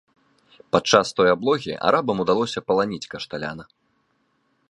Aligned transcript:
Падчас 0.75 1.11
той 1.19 1.27
аблогі 1.33 1.73
арабам 1.91 2.17
удалося 2.25 2.65
паланіць 2.69 3.09
кашталяна. 3.13 3.63